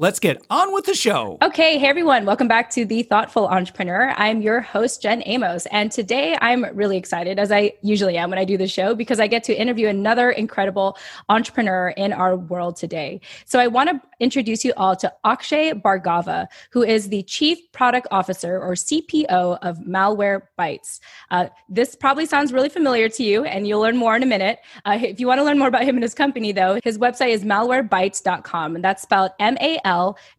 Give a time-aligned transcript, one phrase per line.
[0.00, 1.38] Let's get on with the show.
[1.42, 4.14] Okay, hey everyone, welcome back to The Thoughtful Entrepreneur.
[4.16, 8.38] I'm your host, Jen Amos, and today I'm really excited, as I usually am when
[8.38, 10.96] I do the show, because I get to interview another incredible
[11.28, 13.20] entrepreneur in our world today.
[13.44, 18.06] So I want to introduce you all to Akshay Bhargava, who is the Chief Product
[18.12, 21.00] Officer or CPO of Malwarebytes.
[21.32, 24.60] Uh, this probably sounds really familiar to you, and you'll learn more in a minute.
[24.84, 27.30] Uh, if you want to learn more about him and his company, though, his website
[27.30, 29.87] is malwarebytes.com, and that's spelled M A L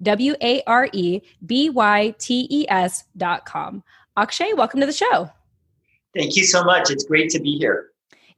[0.01, 3.83] W A R E B Y T E S dot com.
[4.17, 5.29] Akshay, welcome to the show.
[6.15, 6.89] Thank you so much.
[6.89, 7.91] It's great to be here.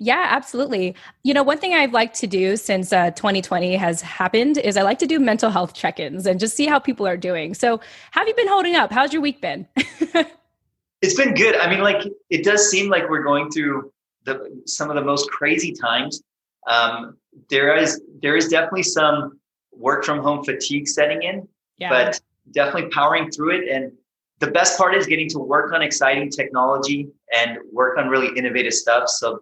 [0.03, 0.95] Yeah, absolutely.
[1.23, 4.82] You know, one thing I've liked to do since uh, 2020 has happened is I
[4.82, 7.54] like to do mental health check ins and just see how people are doing.
[7.54, 8.91] So, have you been holding up?
[8.91, 9.67] How's your week been?
[9.76, 11.55] it's been good.
[11.55, 13.93] I mean, like, it does seem like we're going through
[14.26, 16.23] the, some of the most crazy times.
[16.67, 17.17] Um,
[17.49, 19.39] there is there is definitely some
[19.71, 21.89] work from home fatigue setting in, yeah.
[21.89, 22.19] but
[22.51, 23.69] definitely powering through it.
[23.69, 23.91] And
[24.39, 28.73] the best part is getting to work on exciting technology and work on really innovative
[28.73, 29.07] stuff.
[29.07, 29.41] So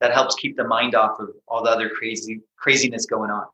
[0.00, 3.44] that helps keep the mind off of all the other crazy craziness going on.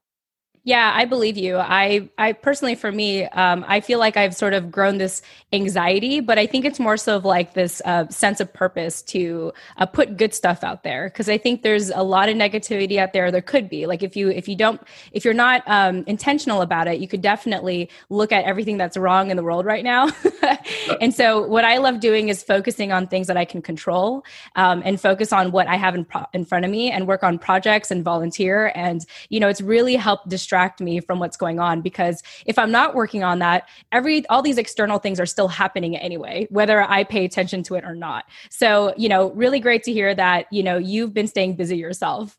[0.66, 1.58] Yeah, I believe you.
[1.58, 5.22] I, I personally, for me, um, I feel like I've sort of grown this
[5.52, 9.52] anxiety, but I think it's more so of like this uh, sense of purpose to
[9.76, 11.08] uh, put good stuff out there.
[11.08, 13.30] Because I think there's a lot of negativity out there.
[13.30, 14.80] There could be like if you if you don't
[15.12, 19.30] if you're not um, intentional about it, you could definitely look at everything that's wrong
[19.30, 20.08] in the world right now.
[21.00, 24.24] and so, what I love doing is focusing on things that I can control
[24.56, 27.22] um, and focus on what I have in pro- in front of me and work
[27.22, 28.72] on projects and volunteer.
[28.74, 32.58] And you know, it's really helped distract distract me from what's going on because if
[32.58, 36.80] I'm not working on that, every all these external things are still happening anyway, whether
[36.80, 38.24] I pay attention to it or not.
[38.48, 42.38] So, you know, really great to hear that, you know, you've been staying busy yourself.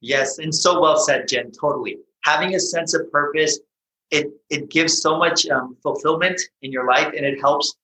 [0.00, 1.50] Yes, and so well said, Jen.
[1.50, 1.98] Totally.
[2.24, 3.58] Having a sense of purpose,
[4.10, 7.76] it it gives so much um, fulfillment in your life, and it helps,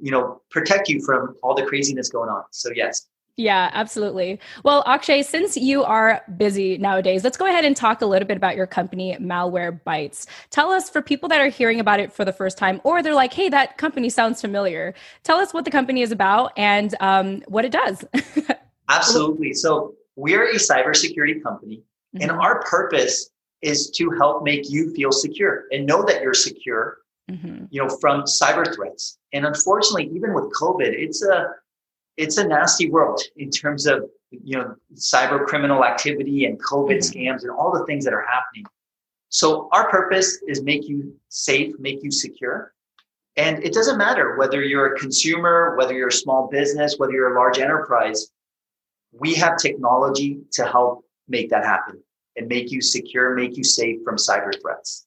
[0.00, 2.42] you know, protect you from all the craziness going on.
[2.50, 3.06] So yes,
[3.36, 4.38] yeah, absolutely.
[4.64, 8.36] Well, Akshay, since you are busy nowadays, let's go ahead and talk a little bit
[8.36, 10.26] about your company, Malware Malwarebytes.
[10.50, 13.14] Tell us for people that are hearing about it for the first time, or they're
[13.14, 14.94] like, hey, that company sounds familiar.
[15.22, 18.04] Tell us what the company is about and um, what it does.
[18.88, 19.54] Absolutely.
[19.54, 21.82] So, we're a cybersecurity company,
[22.14, 22.22] mm-hmm.
[22.22, 23.30] and our purpose
[23.62, 26.98] is to help make you feel secure and know that you're secure.
[27.30, 27.66] Mm-hmm.
[27.70, 29.16] You know, from cyber threats.
[29.32, 31.50] And unfortunately, even with COVID, it's a
[32.20, 37.18] it's a nasty world in terms of you know cyber criminal activity and covid mm-hmm.
[37.18, 38.66] scams and all the things that are happening.
[39.30, 42.74] So our purpose is make you safe make you secure.
[43.36, 47.34] And it doesn't matter whether you're a consumer whether you're a small business whether you're
[47.34, 48.30] a large enterprise
[49.12, 52.00] we have technology to help make that happen
[52.36, 55.06] and make you secure make you safe from cyber threats.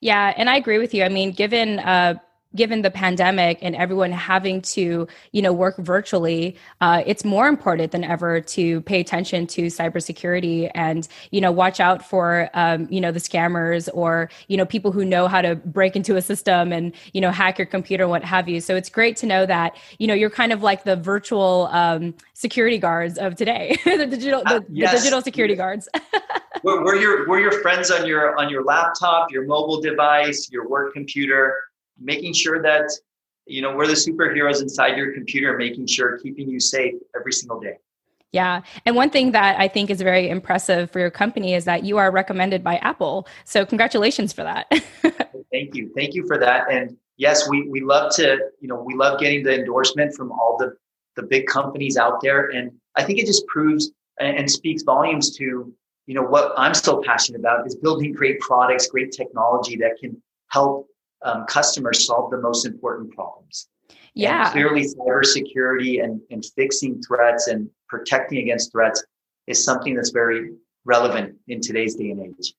[0.00, 1.04] Yeah and i agree with you.
[1.04, 2.14] I mean given uh
[2.54, 7.92] given the pandemic and everyone having to you know work virtually uh, it's more important
[7.92, 13.00] than ever to pay attention to cybersecurity and you know watch out for um, you
[13.00, 16.72] know the scammers or you know people who know how to break into a system
[16.72, 18.60] and you know hack your computer what have you.
[18.60, 22.14] So it's great to know that you know you're kind of like the virtual um,
[22.34, 24.92] security guards of today the digital the, uh, yes.
[24.92, 25.88] the digital security guards.
[26.62, 30.68] We're, we're your we're your friends on your on your laptop your mobile device your
[30.68, 31.56] work computer
[32.00, 32.90] making sure that
[33.46, 37.60] you know we're the superheroes inside your computer making sure keeping you safe every single
[37.60, 37.76] day
[38.32, 38.62] yeah.
[38.86, 41.98] And one thing that I think is very impressive for your company is that you
[41.98, 43.26] are recommended by Apple.
[43.44, 44.68] So congratulations for that.
[45.52, 45.92] Thank you.
[45.96, 46.70] Thank you for that.
[46.70, 50.56] And yes, we, we love to, you know, we love getting the endorsement from all
[50.58, 50.76] the,
[51.16, 52.50] the big companies out there.
[52.50, 55.74] And I think it just proves and speaks volumes to,
[56.06, 60.20] you know, what I'm so passionate about is building great products, great technology that can
[60.48, 60.86] help
[61.22, 63.68] um, customers solve the most important problems.
[64.14, 64.44] Yeah.
[64.44, 69.04] And clearly, cybersecurity and, and fixing threats and protecting against threats
[69.46, 70.50] is something that's very
[70.84, 72.54] relevant in today's day and age.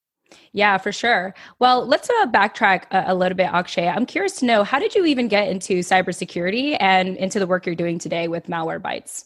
[0.53, 1.33] Yeah, for sure.
[1.59, 3.87] Well, let's uh, backtrack a, a, little bit, Akshay.
[3.87, 7.65] I'm curious to know how did you even get into cybersecurity and into the work
[7.65, 9.25] you're doing today with Malwarebytes?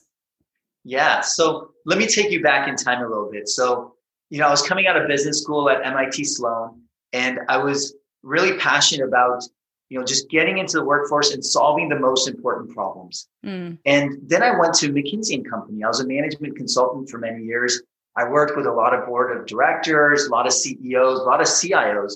[0.83, 3.47] Yeah, so let me take you back in time a little bit.
[3.47, 3.95] So,
[4.29, 7.95] you know, I was coming out of business school at MIT Sloan, and I was
[8.25, 9.43] really passionate about
[9.89, 13.27] you know, just getting into the workforce and solving the most important problems.
[13.45, 13.77] Mm.
[13.85, 15.83] And then I went to McKinsey and Company.
[15.83, 17.83] I was a management consultant for many years.
[18.15, 21.41] I worked with a lot of board of directors, a lot of CEOs, a lot
[21.41, 22.13] of CIOs.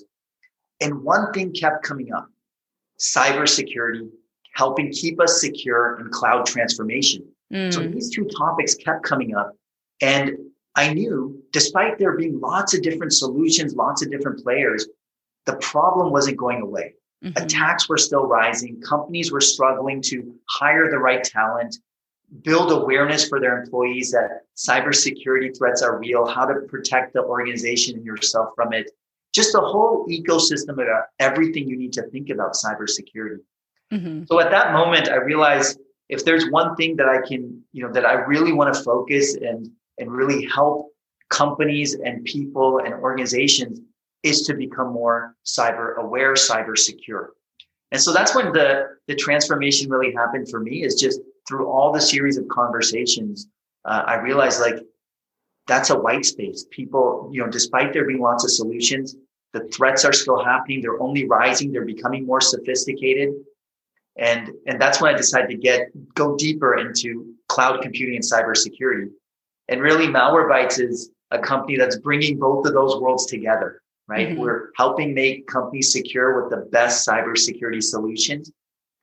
[0.82, 2.30] And one thing kept coming up
[3.00, 4.10] cybersecurity,
[4.56, 7.24] helping keep us secure in cloud transformation.
[7.54, 7.74] Mm.
[7.74, 9.56] So these two topics kept coming up.
[10.02, 10.38] And
[10.76, 14.88] I knew, despite there being lots of different solutions, lots of different players,
[15.46, 16.94] the problem wasn't going away.
[17.24, 17.44] Mm-hmm.
[17.44, 18.82] Attacks were still rising.
[18.82, 21.78] Companies were struggling to hire the right talent,
[22.44, 27.98] build awareness for their employees that cybersecurity threats are real, how to protect the organization
[27.98, 28.90] and yourself from it.
[29.34, 30.88] Just a whole ecosystem of
[31.20, 33.40] everything you need to think about cybersecurity.
[33.92, 34.24] Mm-hmm.
[34.26, 37.92] So at that moment, I realized if there's one thing that I can, you know,
[37.94, 39.70] that I really want to focus and
[40.00, 40.92] and really help
[41.30, 43.82] companies and people and organizations
[44.24, 47.34] is to become more cyber aware, cyber secure.
[47.92, 51.92] And so that's when the, the transformation really happened for me is just through all
[51.92, 53.48] the series of conversations,
[53.86, 54.80] uh, I realized like
[55.68, 56.66] that's a white space.
[56.70, 59.16] People, you know, despite there being lots of solutions,
[59.54, 60.82] the threats are still happening.
[60.82, 61.72] They're only rising.
[61.72, 63.34] They're becoming more sophisticated.
[64.18, 69.10] And, and that's when I decided to get, go deeper into cloud computing and cybersecurity.
[69.70, 74.30] And really Malwarebytes is a company that's bringing both of those worlds together right?
[74.30, 74.40] Mm-hmm.
[74.40, 78.52] We're helping make companies secure with the best cybersecurity solutions.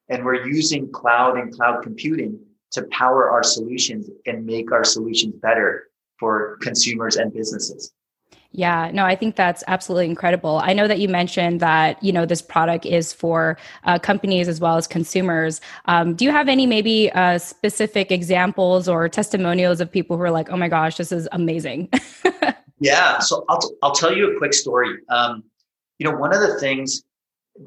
[0.09, 2.39] And we're using cloud and cloud computing
[2.73, 5.89] to power our solutions and make our solutions better
[6.19, 7.93] for consumers and businesses.
[8.53, 10.61] Yeah, no, I think that's absolutely incredible.
[10.63, 14.61] I know that you mentioned that you know this product is for uh, companies as
[14.61, 15.61] well as consumers.
[15.85, 20.31] Um, do you have any maybe uh, specific examples or testimonials of people who are
[20.31, 21.91] like, "Oh my gosh, this is amazing"?
[22.79, 23.19] Yeah.
[23.19, 24.99] So I'll, t- I'll tell you a quick story.
[25.09, 25.45] Um,
[25.99, 27.05] you know, one of the things,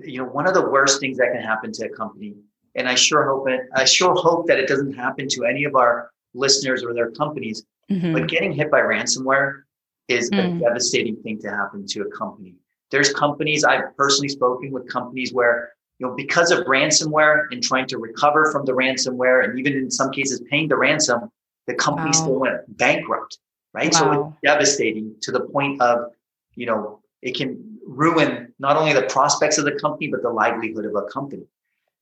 [0.01, 2.35] you know, one of the worst things that can happen to a company,
[2.75, 5.75] and I sure hope it, I sure hope that it doesn't happen to any of
[5.75, 8.13] our listeners or their companies, mm-hmm.
[8.13, 9.63] but getting hit by ransomware
[10.07, 10.57] is mm.
[10.57, 12.55] a devastating thing to happen to a company.
[12.91, 17.87] There's companies I've personally spoken with companies where, you know, because of ransomware and trying
[17.87, 21.31] to recover from the ransomware and even in some cases paying the ransom,
[21.67, 22.11] the company wow.
[22.11, 23.37] still went bankrupt
[23.73, 23.93] right?
[23.93, 23.99] Wow.
[23.99, 26.11] So it's devastating to the point of,
[26.55, 30.85] you know, it can ruin not only the prospects of the company, but the livelihood
[30.85, 31.43] of a company.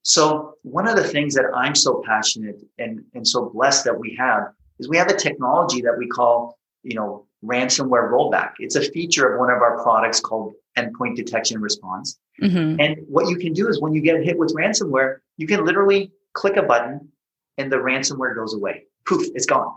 [0.03, 4.15] So one of the things that I'm so passionate and, and so blessed that we
[4.17, 4.49] have
[4.79, 8.53] is we have a technology that we call, you know, ransomware rollback.
[8.59, 12.19] It's a feature of one of our products called endpoint detection response.
[12.41, 12.79] Mm-hmm.
[12.79, 16.11] And what you can do is when you get hit with ransomware, you can literally
[16.33, 17.09] click a button
[17.57, 18.85] and the ransomware goes away.
[19.05, 19.75] Poof, it's gone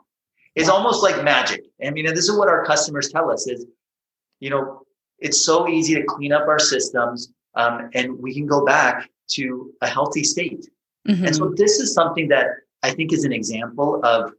[0.54, 1.64] is almost like magic.
[1.84, 3.66] I mean, this is what our customers tell us is,
[4.40, 4.82] you know,
[5.18, 9.72] it's so easy to clean up our systems um, and we can go back to
[9.82, 10.68] a healthy state.
[11.06, 11.26] Mm-hmm.
[11.26, 12.48] And so this is something that
[12.82, 14.32] I think is an example of,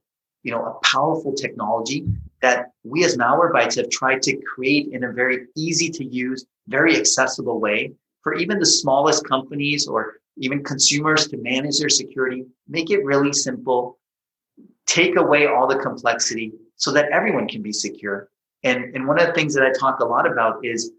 [0.43, 2.05] you know, a powerful technology
[2.41, 6.97] that we as Malwarebytes have tried to create in a very easy to use, very
[6.97, 7.93] accessible way
[8.23, 13.33] for even the smallest companies or even consumers to manage their security, make it really
[13.33, 13.99] simple,
[14.91, 18.29] take away all the complexity so that everyone can be secure.
[18.63, 20.91] And, and one of the things that I talk a lot about is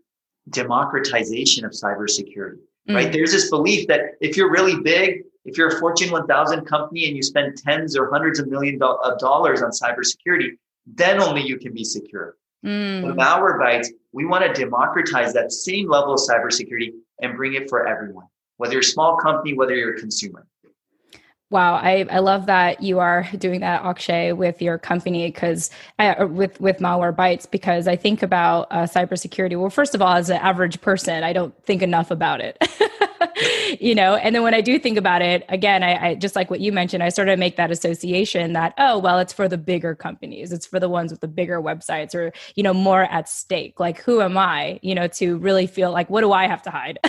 [0.51, 2.59] democratization of cybersecurity,
[2.89, 2.95] mm.
[2.95, 3.13] right?
[3.13, 7.17] There's this belief that if you're really big, if you're a Fortune 1000 company and
[7.17, 10.53] you spend tens or hundreds of millions of dollars on cybersecurity,
[10.87, 12.37] then only you can be secure.
[12.65, 13.05] Mm.
[13.05, 17.87] With Malwarebytes, we want to democratize that same level of cybersecurity and bring it for
[17.87, 20.47] everyone, whether you're a small company, whether you're a consumer.
[21.53, 26.27] Wow, I, I love that you are doing that, Akshay, with your company because uh,
[26.31, 29.61] with with Malwarebytes because I think about uh, cybersecurity.
[29.61, 32.59] Well, first of all, as an average person, I don't think enough about it.
[33.81, 36.51] you know and then when i do think about it again I, I, just like
[36.51, 39.59] what you mentioned i sort of make that association that oh well it's for the
[39.59, 40.53] bigger companies.
[40.53, 43.81] It's for the ones with the bigger websites or you know more at stake.
[43.81, 46.71] Like who am i you know to really feel like what do i have to
[46.71, 46.99] hide?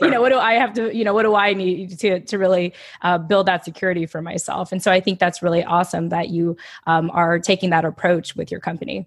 [0.00, 2.38] You know what do i have to you know what do i need to to
[2.38, 4.72] really uh, build that security for myself?
[4.72, 8.50] And so i think that's really awesome that you um, are taking that approach with
[8.50, 9.06] your company.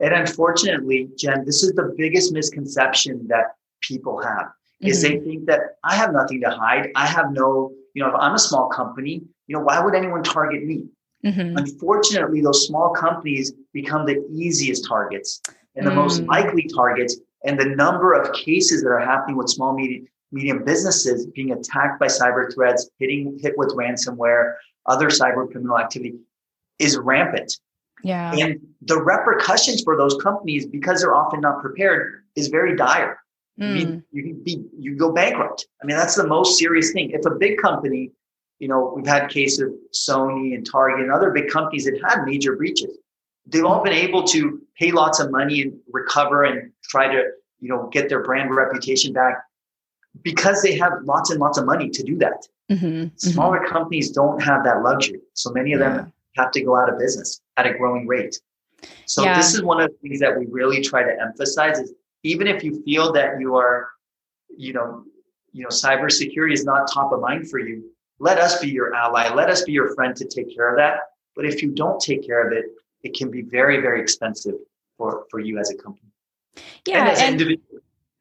[0.00, 4.48] And unfortunately jen this is the biggest misconception that people have
[4.80, 5.18] is mm-hmm.
[5.18, 6.90] they think that I have nothing to hide.
[6.94, 10.22] I have no, you know, if I'm a small company, you know, why would anyone
[10.22, 10.86] target me?
[11.24, 11.56] Mm-hmm.
[11.56, 15.42] Unfortunately, those small companies become the easiest targets
[15.74, 15.96] and the mm.
[15.96, 17.16] most likely targets.
[17.44, 21.98] And the number of cases that are happening with small, medium, medium businesses being attacked
[21.98, 24.54] by cyber threats, hitting hit with ransomware,
[24.86, 26.14] other cyber criminal activity
[26.78, 27.58] is rampant.
[28.04, 28.32] Yeah.
[28.36, 33.18] And the repercussions for those companies, because they're often not prepared, is very dire.
[33.58, 33.80] Mm.
[33.80, 35.66] you, you can be you go bankrupt.
[35.82, 37.10] I mean, that's the most serious thing.
[37.10, 38.12] If a big company,
[38.58, 42.24] you know, we've had cases of Sony and Target and other big companies that had
[42.24, 42.98] major breaches.
[43.46, 47.22] They've all been able to pay lots of money and recover and try to,
[47.60, 49.42] you know, get their brand reputation back
[50.22, 52.46] because they have lots and lots of money to do that.
[52.70, 53.16] Mm-hmm.
[53.16, 53.72] Smaller mm-hmm.
[53.72, 55.20] companies don't have that luxury.
[55.34, 58.38] So many of them have to go out of business at a growing rate.
[59.06, 59.36] So yeah.
[59.36, 62.62] this is one of the things that we really try to emphasize is even if
[62.64, 63.88] you feel that you are,
[64.56, 65.04] you know,
[65.52, 69.28] you know, cybersecurity is not top of mind for you, let us be your ally.
[69.32, 71.00] Let us be your friend to take care of that.
[71.36, 72.66] But if you don't take care of it,
[73.02, 74.54] it can be very, very expensive
[74.96, 76.10] for, for you as a company.
[76.86, 77.00] Yeah.
[77.00, 77.80] And as and- individual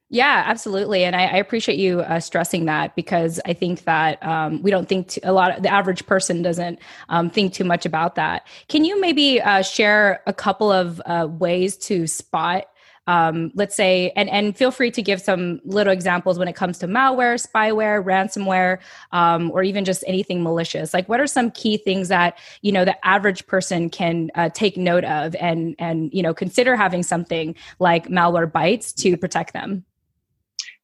[0.10, 4.64] yeah, absolutely, and I, I appreciate you uh, stressing that because I think that um,
[4.64, 5.58] we don't think a lot.
[5.58, 8.48] Of, the average person doesn't um, think too much about that.
[8.70, 12.68] Can you maybe uh, share a couple of uh, ways to spot?
[13.08, 16.78] Um, let's say, and and feel free to give some little examples when it comes
[16.80, 18.80] to malware, spyware, ransomware,
[19.12, 20.94] um, or even just anything malicious.
[20.94, 24.78] Like, what are some key things that you know the average person can uh, take
[24.78, 29.86] note of and and you know consider having something like Malwarebytes to protect them?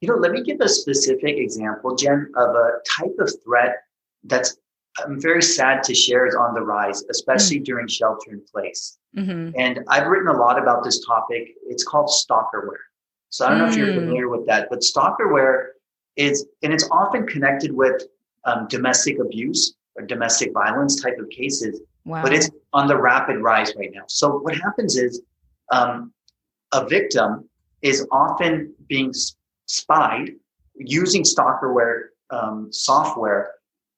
[0.02, 3.76] You know, let me give a specific example, Jen, of a type of threat
[4.26, 4.58] that's
[5.00, 7.64] I'm very sad to share is on the rise, especially mm-hmm.
[7.64, 8.98] during shelter in place.
[9.18, 9.52] Mm-hmm.
[9.58, 11.56] And I've written a lot about this topic.
[11.68, 12.84] It's called stalkerware.
[13.30, 13.62] So I don't mm.
[13.62, 13.96] know if you're mm.
[13.96, 15.70] familiar with that, but stalkerware
[16.16, 18.04] is, and it's often connected with
[18.46, 22.22] um, domestic abuse or domestic violence type of cases, wow.
[22.22, 24.04] but it's on the rapid rise right now.
[24.08, 25.22] So what happens is
[25.72, 26.14] um,
[26.72, 27.50] a victim
[27.82, 29.14] is often being
[29.66, 30.32] spied
[30.76, 33.52] using stalkerware um, software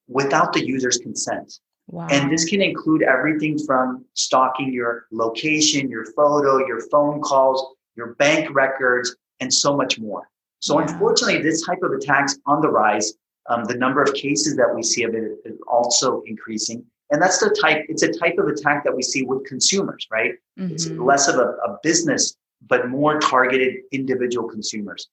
[0.08, 1.60] without the user's consent.
[1.88, 2.08] Wow.
[2.10, 8.16] And this can include everything from stalking your location, your photo, your phone calls, your
[8.16, 10.30] bank records, and so much more.
[10.60, 10.88] So, yeah.
[10.88, 13.14] unfortunately, this type of attacks on the rise.
[13.48, 16.84] Um, the number of cases that we see of it is also increasing.
[17.12, 20.32] And that's the type, it's a type of attack that we see with consumers, right?
[20.60, 20.74] Mm-hmm.
[20.74, 22.36] It's less of a, a business,
[22.68, 25.10] but more targeted individual consumers.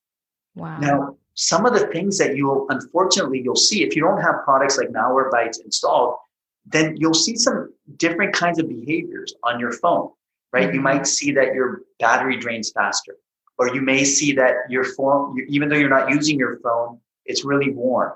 [0.55, 0.79] Wow.
[0.79, 4.79] Now, some of the things that you'll unfortunately you'll see if you don't have products
[4.79, 6.17] like Malwarebytes installed,
[6.64, 10.11] then you'll see some different kinds of behaviors on your phone,
[10.52, 10.66] right?
[10.66, 10.75] Mm-hmm.
[10.75, 13.16] You might see that your battery drains faster,
[13.59, 17.45] or you may see that your phone, even though you're not using your phone, it's
[17.45, 18.12] really warm.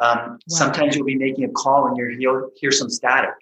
[0.00, 0.38] Um, wow.
[0.48, 3.34] Sometimes you'll be making a call and you'll hear some static.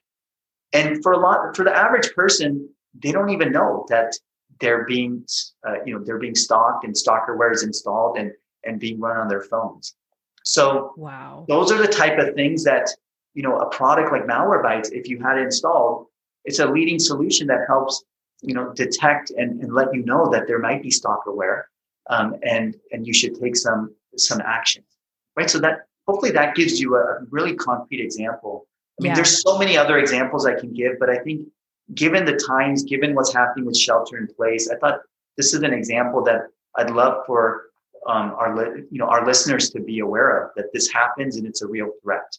[0.72, 2.68] And for a lot, for the average person,
[3.02, 4.14] they don't even know that
[4.60, 5.24] they're being,
[5.66, 8.30] uh, you know, they're being stalked and stalkerware is installed and,
[8.64, 9.96] and being run on their phones.
[10.44, 11.44] So wow.
[11.48, 12.88] those are the type of things that,
[13.34, 16.06] you know, a product like Malwarebytes, if you had it installed,
[16.44, 18.04] it's a leading solution that helps,
[18.42, 21.64] you know, detect and, and let you know that there might be stalkerware
[22.10, 24.84] um, and, and you should take some, some action,
[25.36, 25.50] right?
[25.50, 28.66] So that hopefully that gives you a really concrete example.
[28.98, 29.16] I mean, yeah.
[29.16, 31.48] there's so many other examples I can give, but I think
[31.94, 35.00] given the times, given what's happening with shelter in place, I thought
[35.36, 36.42] this is an example that
[36.76, 37.66] I'd love for
[38.06, 41.62] um, our you know our listeners to be aware of that this happens and it's
[41.62, 42.36] a real threat.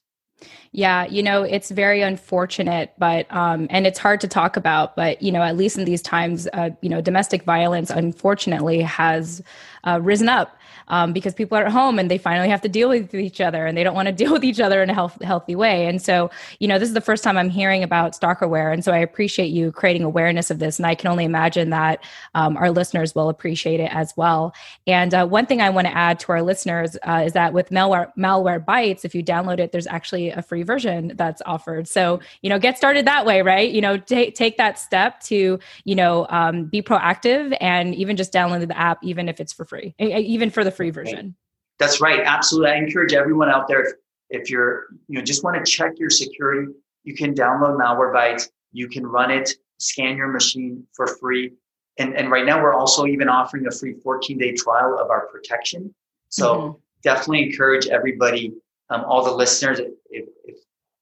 [0.71, 4.95] Yeah, you know, it's very unfortunate, but um, and it's hard to talk about.
[4.95, 9.41] But you know, at least in these times, uh, you know, domestic violence unfortunately has
[9.85, 12.89] uh, risen up um, because people are at home and they finally have to deal
[12.89, 15.21] with each other and they don't want to deal with each other in a health,
[15.21, 15.87] healthy way.
[15.87, 18.73] And so, you know, this is the first time I'm hearing about stalkerware.
[18.73, 20.77] And so I appreciate you creating awareness of this.
[20.77, 24.53] And I can only imagine that um, our listeners will appreciate it as well.
[24.87, 27.69] And uh, one thing I want to add to our listeners uh, is that with
[27.69, 31.87] malware, Malwarebytes, if you download it, there's actually a free version that's offered.
[31.87, 33.69] So, you know, get started that way, right?
[33.69, 38.33] You know, t- take that step to, you know, um, be proactive and even just
[38.33, 41.35] download the app, even if it's for free, even for the free version.
[41.79, 42.21] That's right.
[42.23, 42.71] Absolutely.
[42.71, 43.93] I encourage everyone out there, if,
[44.29, 46.71] if you're, you know, just want to check your security,
[47.03, 48.49] you can download Malwarebytes.
[48.71, 51.53] You can run it, scan your machine for free.
[51.97, 55.27] And, and right now we're also even offering a free 14 day trial of our
[55.27, 55.93] protection.
[56.29, 56.77] So mm-hmm.
[57.03, 58.53] definitely encourage everybody,
[58.89, 60.55] um, all the listeners, if, if,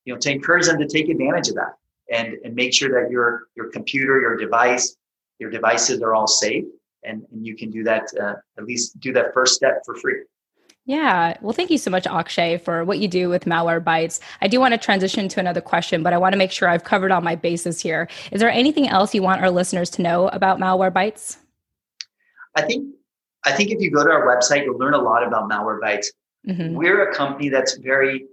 [0.05, 1.73] you know, to encourage them to take advantage of that
[2.11, 4.95] and, and make sure that your, your computer, your device,
[5.39, 6.65] your devices are all safe
[7.03, 10.21] and, and you can do that uh, at least do that first step for free
[10.85, 11.37] yeah.
[11.39, 14.19] Well, thank you so much, Akshay, for what you do with Malware Malwarebytes.
[14.41, 16.83] I do want to transition to another question, but I want to make sure I've
[16.83, 18.09] covered all my bases here.
[18.33, 21.37] Is there anything else you want our listeners to know about Malware Malwarebytes?
[22.57, 22.93] I think
[23.45, 26.07] I think if you go to our website, you'll learn a lot about Malware Malwarebytes.
[26.47, 26.75] Mm-hmm.
[26.75, 28.25] We're a company that's very,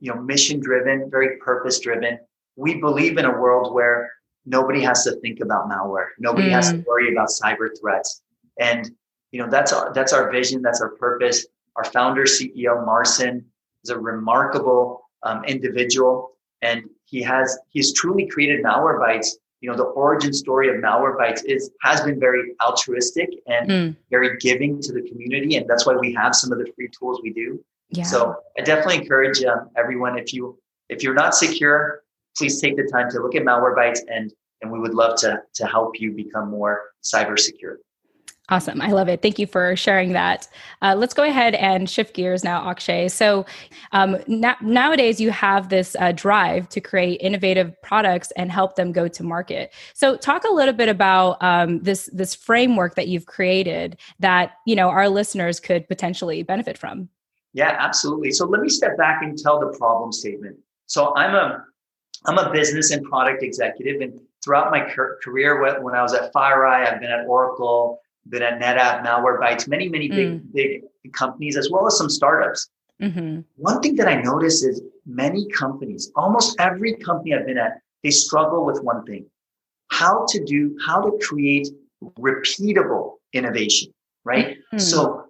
[0.00, 2.18] you know, mission driven, very purpose driven.
[2.56, 4.12] We believe in a world where
[4.46, 6.08] nobody has to think about malware.
[6.18, 6.52] Nobody mm.
[6.52, 6.86] has to mm.
[6.86, 8.22] worry about cyber threats.
[8.58, 8.90] And
[9.30, 11.46] you know, that's our that's our vision, that's our purpose.
[11.76, 13.44] Our founder, CEO Marcin,
[13.84, 16.30] is a remarkable um, individual,
[16.62, 19.28] and he has he's truly created Malwarebytes.
[19.60, 23.96] You know, the origin story of Malwarebytes is has been very altruistic and mm.
[24.10, 27.20] very giving to the community, and that's why we have some of the free tools
[27.22, 27.62] we do.
[27.90, 28.04] Yeah.
[28.04, 32.02] So I definitely encourage um, everyone if you if you're not secure,
[32.36, 35.66] please take the time to look at Malwarebytes and and we would love to to
[35.66, 37.78] help you become more cyber secure.
[38.50, 38.80] Awesome.
[38.80, 39.20] I love it.
[39.20, 40.48] Thank you for sharing that.
[40.80, 43.08] Uh, let's go ahead and shift gears now, Akshay.
[43.08, 43.44] So,
[43.92, 48.90] um, na- nowadays you have this uh, drive to create innovative products and help them
[48.90, 49.74] go to market.
[49.92, 54.74] So, talk a little bit about um, this this framework that you've created that you
[54.74, 57.10] know our listeners could potentially benefit from.
[57.52, 58.30] Yeah, absolutely.
[58.30, 60.56] So, let me step back and tell the problem statement.
[60.86, 61.66] So, I'm a
[62.24, 64.80] I'm a business and product executive, and throughout my
[65.22, 69.88] career, when I was at FireEye, I've been at Oracle been at NetApp, Malwarebytes, many,
[69.88, 70.52] many big, mm.
[70.52, 70.82] big
[71.12, 72.68] companies, as well as some startups.
[73.00, 73.40] Mm-hmm.
[73.56, 78.10] One thing that I notice is many companies, almost every company I've been at, they
[78.10, 79.26] struggle with one thing
[79.90, 81.68] how to do, how to create
[82.18, 83.92] repeatable innovation,
[84.24, 84.58] right?
[84.72, 84.78] Mm-hmm.
[84.78, 85.24] So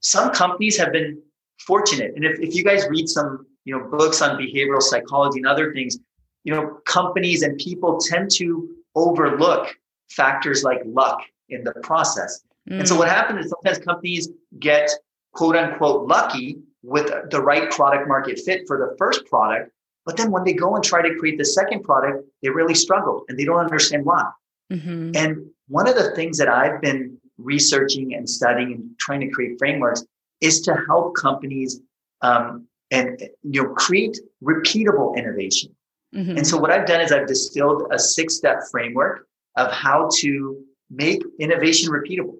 [0.00, 1.22] some companies have been
[1.60, 2.12] fortunate.
[2.16, 5.72] And if, if you guys read some, you know, books on behavioral psychology and other
[5.72, 5.98] things,
[6.44, 9.74] you know, companies and people tend to overlook
[10.10, 11.22] factors like luck
[11.52, 12.44] in the process.
[12.68, 12.80] Mm.
[12.80, 14.28] And so what happens is sometimes companies
[14.58, 14.90] get
[15.32, 19.70] quote unquote lucky with the right product market fit for the first product.
[20.04, 23.24] But then when they go and try to create the second product, they really struggle
[23.28, 24.24] and they don't understand why.
[24.72, 25.12] Mm-hmm.
[25.14, 29.58] And one of the things that I've been researching and studying and trying to create
[29.58, 30.04] frameworks
[30.40, 31.80] is to help companies
[32.22, 35.74] um, and you know create repeatable innovation.
[36.14, 36.38] Mm-hmm.
[36.38, 41.22] And so what I've done is I've distilled a six-step framework of how to make
[41.40, 42.36] innovation repeatable.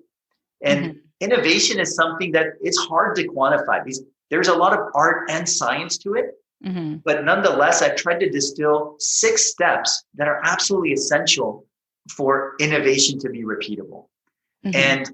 [0.63, 0.99] And mm-hmm.
[1.21, 3.85] innovation is something that it's hard to quantify.
[3.85, 6.27] These, there's a lot of art and science to it.
[6.65, 6.97] Mm-hmm.
[7.05, 11.67] But nonetheless, I've tried to distill six steps that are absolutely essential
[12.11, 14.07] for innovation to be repeatable.
[14.65, 14.77] Mm-hmm.
[14.77, 15.11] And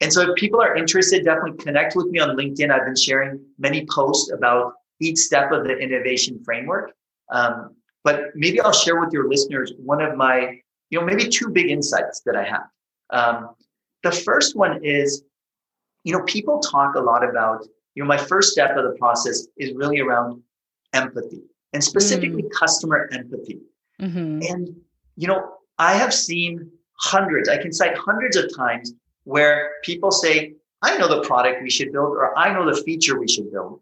[0.00, 2.70] and so if people are interested, definitely connect with me on LinkedIn.
[2.70, 6.92] I've been sharing many posts about each step of the innovation framework.
[7.30, 10.60] Um, but maybe I'll share with your listeners one of my
[10.94, 12.68] you know, maybe two big insights that I have.
[13.10, 13.56] Um,
[14.04, 15.24] the first one is,
[16.04, 19.48] you know, people talk a lot about, you know, my first step of the process
[19.56, 20.40] is really around
[20.92, 22.50] empathy and specifically mm.
[22.52, 23.58] customer empathy.
[24.00, 24.42] Mm-hmm.
[24.48, 24.76] And,
[25.16, 30.54] you know, I have seen hundreds, I can cite hundreds of times where people say,
[30.82, 33.80] I know the product we should build, or I know the feature we should build.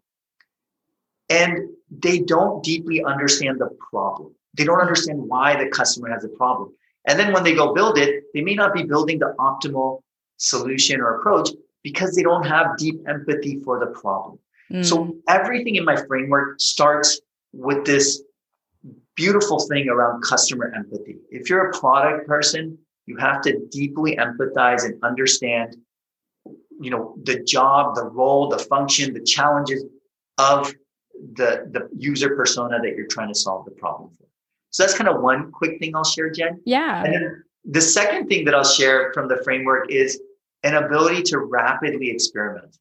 [1.29, 4.33] And they don't deeply understand the problem.
[4.55, 6.73] They don't understand why the customer has a problem.
[7.07, 10.01] And then when they go build it, they may not be building the optimal
[10.37, 11.49] solution or approach
[11.83, 14.39] because they don't have deep empathy for the problem.
[14.71, 14.85] Mm.
[14.85, 17.19] So everything in my framework starts
[17.51, 18.23] with this
[19.15, 21.17] beautiful thing around customer empathy.
[21.29, 25.77] If you're a product person, you have to deeply empathize and understand
[26.79, 29.83] you know the job the role the function the challenges
[30.37, 30.73] of
[31.35, 34.27] the the user persona that you're trying to solve the problem for
[34.73, 36.59] so that's kind of one quick thing I'll share, Jen.
[36.65, 37.03] Yeah.
[37.03, 40.19] And then the second thing that I'll share from the framework is
[40.63, 42.75] an ability to rapidly experiment.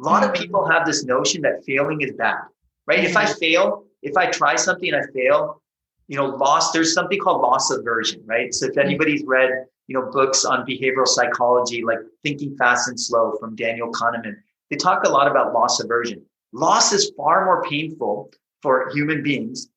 [0.00, 0.32] A lot mm-hmm.
[0.32, 2.42] of people have this notion that failing is bad,
[2.86, 3.00] right?
[3.00, 3.06] Mm-hmm.
[3.06, 3.38] If I mm-hmm.
[3.40, 5.60] fail, if I try something and I fail,
[6.06, 8.54] you know, loss, there's something called loss aversion, right?
[8.54, 8.80] So if mm-hmm.
[8.80, 9.50] anybody's read,
[9.88, 14.36] you know, books on behavioral psychology, like Thinking Fast and Slow from Daniel Kahneman,
[14.70, 16.24] they talk a lot about loss aversion.
[16.52, 18.30] Loss is far more painful
[18.62, 19.68] for human beings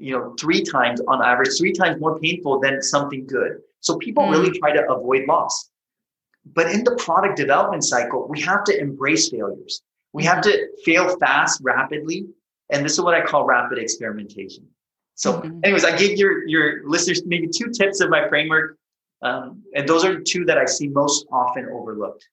[0.00, 3.60] you know, three times on average, three times more painful than something good.
[3.80, 4.30] So people mm.
[4.30, 5.70] really try to avoid loss.
[6.54, 9.82] But in the product development cycle, we have to embrace failures.
[10.12, 12.26] We have to fail fast, rapidly.
[12.70, 14.66] And this is what I call rapid experimentation.
[15.14, 15.60] So, mm-hmm.
[15.64, 18.78] anyways, I gave your, your listeners maybe two tips of my framework.
[19.22, 22.26] Um, and those are two that I see most often overlooked.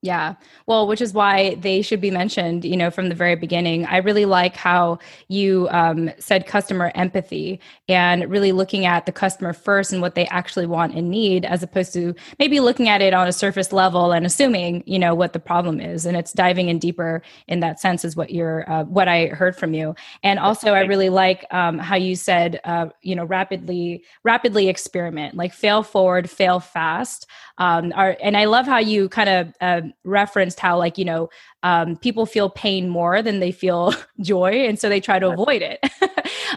[0.00, 0.36] Yeah.
[0.66, 3.84] Well, which is why they should be mentioned, you know, from the very beginning.
[3.84, 9.52] I really like how you um, said customer empathy and really looking at the customer
[9.52, 13.12] first and what they actually want and need, as opposed to maybe looking at it
[13.12, 16.06] on a surface level and assuming, you know, what the problem is.
[16.06, 19.56] And it's diving in deeper in that sense is what you're, uh, what I heard
[19.56, 19.96] from you.
[20.22, 25.34] And also, I really like um, how you said, uh, you know, rapidly, rapidly experiment,
[25.34, 27.26] like fail forward, fail fast.
[27.60, 31.28] Um, are, and I love how you kind of, uh, referenced how like you know
[31.62, 35.62] um, people feel pain more than they feel joy and so they try to avoid
[35.62, 35.80] it.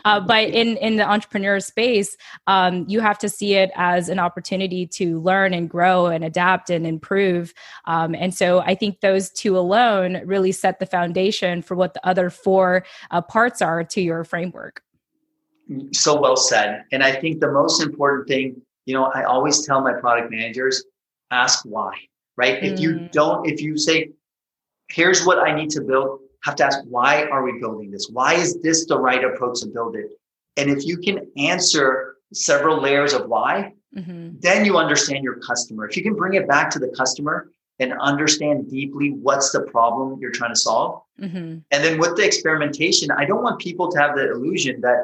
[0.05, 2.15] Uh, but in in the entrepreneur space
[2.47, 6.69] um, you have to see it as an opportunity to learn and grow and adapt
[6.69, 7.53] and improve.
[7.85, 12.07] Um, and so i think those two alone really set the foundation for what the
[12.07, 14.81] other four uh, parts are to your framework.
[15.91, 16.83] So well said.
[16.93, 20.83] And i think the most important thing you know i always tell my product managers
[21.31, 21.93] ask why
[22.41, 22.71] right mm.
[22.71, 23.11] if you mm.
[23.11, 23.95] don't if you say
[24.97, 28.33] here's what i need to build have to ask why are we building this why
[28.33, 30.09] is this the right approach to build it
[30.57, 34.29] and if you can answer several layers of why mm-hmm.
[34.39, 37.93] then you understand your customer if you can bring it back to the customer and
[38.11, 41.57] understand deeply what's the problem you're trying to solve mm-hmm.
[41.73, 44.99] and then with the experimentation i don't want people to have the illusion that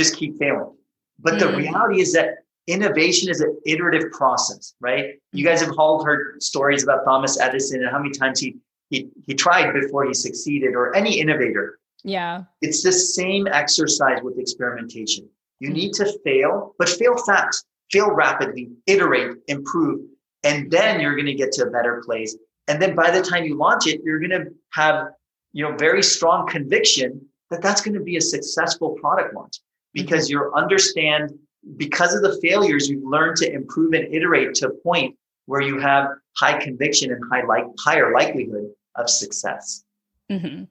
[0.00, 0.72] just keep failing
[1.18, 1.40] but mm.
[1.40, 2.28] the reality is that
[2.70, 5.14] innovation is an iterative process, right?
[5.32, 8.56] You guys have all heard stories about Thomas Edison and how many times he
[8.90, 11.78] he he tried before he succeeded, or any innovator.
[12.02, 12.44] Yeah.
[12.62, 15.28] It's the same exercise with experimentation.
[15.60, 20.08] You need to fail, but fail fast, fail rapidly, iterate, improve,
[20.42, 22.36] and then you're going to get to a better place.
[22.66, 25.08] And then by the time you launch it, you're going to have
[25.52, 29.60] you know very strong conviction that that's going to be a successful product launch
[29.92, 30.44] because mm-hmm.
[30.44, 31.32] you understand
[31.76, 35.78] because of the failures, you've learned to improve and iterate to a point where you
[35.78, 39.84] have high conviction and high like higher likelihood of success.
[40.30, 40.64] Mm-hmm.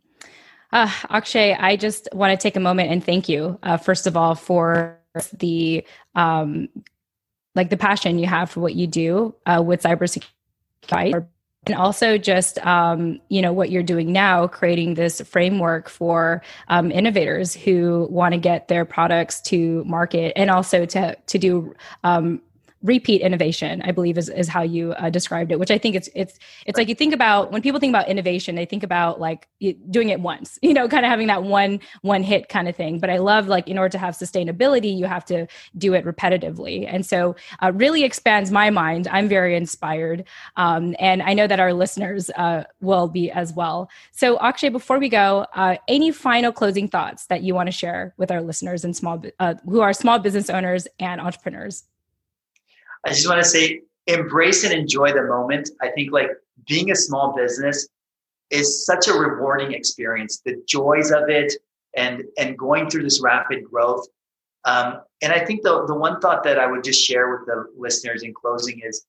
[0.71, 4.15] Uh, Akshay, I just want to take a moment and thank you, uh, first of
[4.15, 4.99] all, for
[5.34, 5.84] the
[6.15, 6.69] um,
[7.56, 11.25] like the passion you have for what you do uh, with cybersecurity
[11.65, 16.91] and also just um, you know what you're doing now creating this framework for um,
[16.91, 22.41] innovators who want to get their products to market and also to to do um,
[22.84, 26.10] repeat innovation i believe is, is how you uh, described it which i think it's
[26.15, 29.48] it's it's like you think about when people think about innovation they think about like
[29.89, 33.00] doing it once you know kind of having that one one hit kind of thing.
[33.00, 36.86] But i love like in order to have sustainability you have to do it repetitively.
[36.88, 39.08] And so uh, really expands my mind.
[39.08, 40.24] I'm very inspired
[40.58, 43.89] um, and i know that our listeners uh, will be as well.
[44.12, 48.13] So akshay before we go uh, any final closing thoughts that you want to share
[48.18, 51.84] with our listeners and small uh, who are small business owners and entrepreneurs
[53.06, 55.70] I just want to say embrace and enjoy the moment.
[55.82, 56.30] I think like
[56.68, 57.88] being a small business
[58.50, 60.42] is such a rewarding experience.
[60.44, 61.54] The joys of it
[61.96, 64.06] and and going through this rapid growth.
[64.66, 67.66] Um, and I think the the one thought that I would just share with the
[67.78, 69.06] listeners in closing is,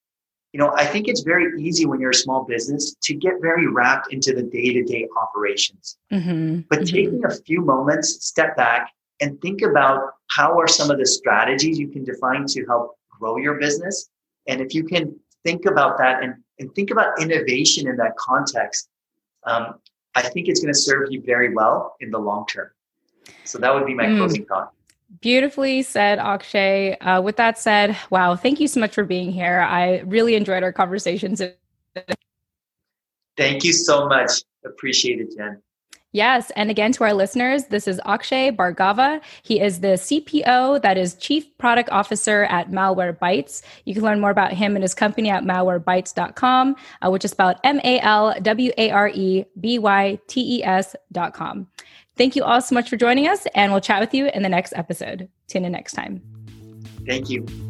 [0.52, 3.66] you know, I think it's very easy when you're a small business to get very
[3.66, 5.98] wrapped into the day to day operations.
[6.12, 6.60] Mm-hmm.
[6.68, 6.94] But mm-hmm.
[6.94, 11.78] taking a few moments, step back, and think about how are some of the strategies
[11.78, 14.10] you can define to help grow your business.
[14.48, 18.88] And if you can think about that and, and think about innovation in that context,
[19.44, 19.74] um,
[20.14, 22.70] I think it's going to serve you very well in the long term.
[23.44, 24.18] So that would be my mm.
[24.18, 24.72] closing thought.
[25.20, 26.96] Beautifully said, Akshay.
[26.98, 29.60] Uh, with that said, wow, thank you so much for being here.
[29.60, 31.42] I really enjoyed our conversations.
[33.36, 34.30] Thank you so much.
[34.64, 35.62] Appreciate it, Jen.
[36.12, 36.50] Yes.
[36.56, 39.20] And again, to our listeners, this is Akshay Bhargava.
[39.42, 43.62] He is the CPO, that is Chief Product Officer at Malwarebytes.
[43.84, 47.56] You can learn more about him and his company at malwarebytes.com, uh, which is spelled
[47.62, 51.68] M A L W A R E B Y T E S.com.
[52.16, 54.48] Thank you all so much for joining us, and we'll chat with you in the
[54.48, 55.28] next episode.
[55.46, 56.20] Tune in next time.
[57.06, 57.69] Thank you.